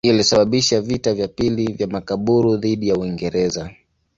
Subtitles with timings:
[0.03, 3.69] Hii ilisababisha vita vya pili vya Makaburu dhidi ya Uingereza.